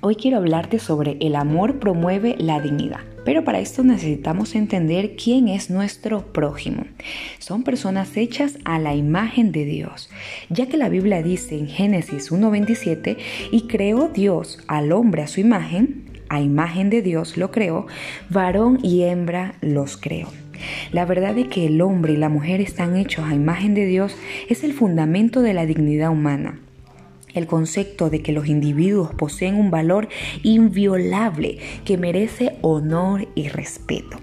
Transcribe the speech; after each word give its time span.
Hoy 0.00 0.16
quiero 0.16 0.38
hablarte 0.38 0.78
sobre 0.78 1.18
el 1.20 1.36
amor 1.36 1.80
promueve 1.80 2.34
la 2.38 2.60
dignidad. 2.60 3.00
Pero 3.26 3.44
para 3.44 3.60
esto 3.60 3.84
necesitamos 3.84 4.54
entender 4.54 5.16
quién 5.22 5.48
es 5.48 5.68
nuestro 5.68 6.32
prójimo. 6.32 6.84
Son 7.38 7.62
personas 7.62 8.16
hechas 8.16 8.56
a 8.64 8.78
la 8.78 8.94
imagen 8.94 9.52
de 9.52 9.66
Dios, 9.66 10.08
ya 10.48 10.66
que 10.66 10.78
la 10.78 10.88
Biblia 10.88 11.22
dice 11.22 11.58
en 11.58 11.68
Génesis 11.68 12.32
1.27, 12.32 13.18
y 13.52 13.66
creó 13.66 14.08
Dios 14.08 14.60
al 14.66 14.92
hombre 14.92 15.24
a 15.24 15.26
su 15.26 15.40
imagen, 15.40 16.22
a 16.30 16.40
imagen 16.40 16.88
de 16.88 17.02
Dios 17.02 17.36
lo 17.36 17.50
creó, 17.50 17.86
varón 18.30 18.78
y 18.82 19.02
hembra 19.02 19.56
los 19.60 19.98
creó. 19.98 20.28
La 20.90 21.04
verdad 21.04 21.34
de 21.34 21.48
que 21.48 21.66
el 21.66 21.82
hombre 21.82 22.14
y 22.14 22.16
la 22.16 22.30
mujer 22.30 22.62
están 22.62 22.96
hechos 22.96 23.26
a 23.26 23.34
imagen 23.34 23.74
de 23.74 23.84
Dios 23.84 24.16
es 24.48 24.64
el 24.64 24.72
fundamento 24.72 25.42
de 25.42 25.52
la 25.52 25.66
dignidad 25.66 26.10
humana. 26.10 26.60
El 27.34 27.46
concepto 27.46 28.10
de 28.10 28.22
que 28.22 28.32
los 28.32 28.46
individuos 28.46 29.14
poseen 29.14 29.54
un 29.54 29.70
valor 29.70 30.08
inviolable 30.42 31.58
que 31.84 31.96
merece 31.96 32.56
honor 32.62 33.28
y 33.34 33.48
respeto. 33.48 34.18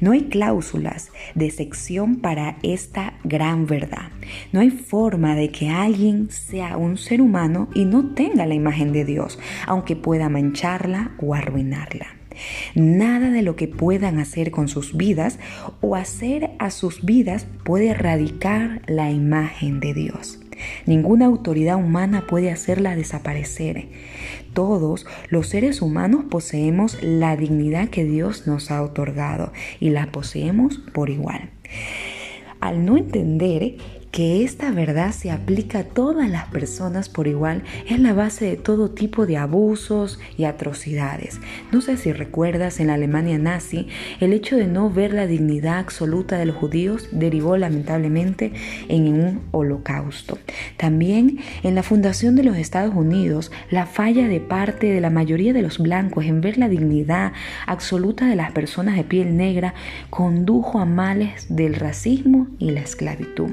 No 0.00 0.12
hay 0.12 0.22
cláusulas 0.22 1.10
de 1.34 1.50
sección 1.50 2.16
para 2.16 2.56
esta 2.62 3.14
gran 3.24 3.66
verdad. 3.66 4.10
No 4.52 4.60
hay 4.60 4.70
forma 4.70 5.34
de 5.34 5.50
que 5.50 5.68
alguien 5.68 6.30
sea 6.30 6.76
un 6.76 6.96
ser 6.96 7.20
humano 7.20 7.68
y 7.74 7.84
no 7.84 8.14
tenga 8.14 8.46
la 8.46 8.54
imagen 8.54 8.92
de 8.92 9.04
Dios, 9.04 9.38
aunque 9.66 9.96
pueda 9.96 10.28
mancharla 10.28 11.12
o 11.18 11.34
arruinarla. 11.34 12.06
Nada 12.74 13.30
de 13.30 13.42
lo 13.42 13.56
que 13.56 13.68
puedan 13.68 14.18
hacer 14.18 14.50
con 14.50 14.68
sus 14.68 14.96
vidas 14.96 15.38
o 15.80 15.96
hacer 15.96 16.52
a 16.58 16.70
sus 16.70 17.04
vidas 17.04 17.46
puede 17.64 17.88
erradicar 17.88 18.82
la 18.86 19.10
imagen 19.10 19.80
de 19.80 19.94
Dios. 19.94 20.39
Ninguna 20.86 21.26
autoridad 21.26 21.76
humana 21.76 22.26
puede 22.26 22.50
hacerla 22.50 22.96
desaparecer. 22.96 23.88
Todos 24.52 25.06
los 25.28 25.48
seres 25.48 25.82
humanos 25.82 26.24
poseemos 26.30 27.02
la 27.02 27.36
dignidad 27.36 27.88
que 27.88 28.04
Dios 28.04 28.46
nos 28.46 28.70
ha 28.70 28.82
otorgado 28.82 29.52
y 29.78 29.90
la 29.90 30.10
poseemos 30.12 30.78
por 30.92 31.10
igual. 31.10 31.50
Al 32.60 32.84
no 32.84 32.96
entender 32.96 33.76
que 34.10 34.42
esta 34.42 34.70
verdad 34.72 35.12
se 35.12 35.30
aplica 35.30 35.80
a 35.80 35.84
todas 35.84 36.28
las 36.28 36.46
personas 36.48 37.08
por 37.08 37.28
igual 37.28 37.62
es 37.88 38.00
la 38.00 38.12
base 38.12 38.44
de 38.44 38.56
todo 38.56 38.90
tipo 38.90 39.26
de 39.26 39.36
abusos 39.36 40.18
y 40.36 40.44
atrocidades. 40.44 41.40
No 41.70 41.80
sé 41.80 41.96
si 41.96 42.12
recuerdas 42.12 42.80
en 42.80 42.88
la 42.88 42.94
Alemania 42.94 43.38
nazi, 43.38 43.86
el 44.18 44.32
hecho 44.32 44.56
de 44.56 44.66
no 44.66 44.90
ver 44.90 45.14
la 45.14 45.26
dignidad 45.26 45.78
absoluta 45.78 46.38
de 46.38 46.46
los 46.46 46.56
judíos 46.56 47.08
derivó 47.12 47.56
lamentablemente 47.56 48.52
en 48.88 49.08
un 49.08 49.42
holocausto. 49.52 50.38
También 50.76 51.38
en 51.62 51.74
la 51.74 51.82
fundación 51.82 52.34
de 52.34 52.44
los 52.44 52.56
Estados 52.56 52.94
Unidos, 52.94 53.52
la 53.70 53.86
falla 53.86 54.26
de 54.26 54.40
parte 54.40 54.88
de 54.88 55.00
la 55.00 55.10
mayoría 55.10 55.52
de 55.52 55.62
los 55.62 55.78
blancos 55.78 56.24
en 56.24 56.40
ver 56.40 56.58
la 56.58 56.68
dignidad 56.68 57.32
absoluta 57.66 58.26
de 58.26 58.36
las 58.36 58.50
personas 58.52 58.96
de 58.96 59.04
piel 59.04 59.36
negra 59.36 59.74
condujo 60.10 60.80
a 60.80 60.84
males 60.84 61.46
del 61.48 61.74
racismo 61.74 62.48
y 62.58 62.72
la 62.72 62.80
esclavitud. 62.80 63.50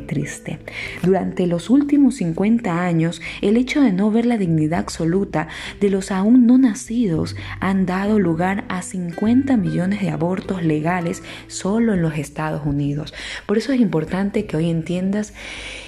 Triste. 0.00 0.58
Durante 1.02 1.46
los 1.46 1.70
últimos 1.70 2.16
50 2.16 2.84
años, 2.84 3.20
el 3.40 3.56
hecho 3.56 3.80
de 3.80 3.92
no 3.92 4.10
ver 4.10 4.26
la 4.26 4.38
dignidad 4.38 4.80
absoluta 4.80 5.48
de 5.80 5.90
los 5.90 6.10
aún 6.10 6.46
no 6.46 6.58
nacidos 6.58 7.36
han 7.60 7.86
dado 7.86 8.18
lugar 8.18 8.64
a 8.68 8.82
50 8.82 9.56
millones 9.56 10.00
de 10.00 10.10
abortos 10.10 10.62
legales 10.62 11.22
solo 11.46 11.94
en 11.94 12.02
los 12.02 12.16
Estados 12.16 12.66
Unidos. 12.66 13.14
Por 13.46 13.58
eso 13.58 13.72
es 13.72 13.80
importante 13.80 14.46
que 14.46 14.56
hoy 14.56 14.70
entiendas 14.70 15.34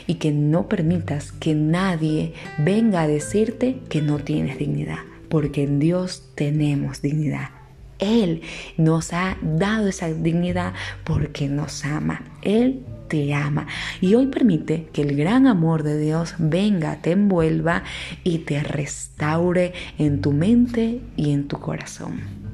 y 0.06 0.14
que 0.14 0.32
no 0.32 0.68
permitas 0.68 1.32
que 1.32 1.54
nadie 1.54 2.34
venga 2.58 3.02
a 3.02 3.08
decirte 3.08 3.80
que 3.88 4.02
no 4.02 4.18
tienes 4.18 4.58
dignidad, 4.58 5.00
porque 5.28 5.64
en 5.64 5.78
Dios 5.78 6.30
tenemos 6.34 7.02
dignidad. 7.02 7.50
Él 7.98 8.42
nos 8.76 9.12
ha 9.12 9.38
dado 9.42 9.88
esa 9.88 10.08
dignidad 10.08 10.74
porque 11.04 11.48
nos 11.48 11.84
ama. 11.84 12.22
Él 12.42 12.84
te 13.08 13.34
ama. 13.34 13.66
Y 14.00 14.14
hoy 14.14 14.26
permite 14.26 14.88
que 14.92 15.02
el 15.02 15.16
gran 15.16 15.46
amor 15.46 15.82
de 15.82 15.98
Dios 15.98 16.34
venga, 16.38 16.96
te 17.02 17.12
envuelva 17.12 17.82
y 18.24 18.38
te 18.38 18.62
restaure 18.62 19.72
en 19.98 20.20
tu 20.20 20.32
mente 20.32 21.00
y 21.16 21.32
en 21.32 21.48
tu 21.48 21.58
corazón. 21.58 22.45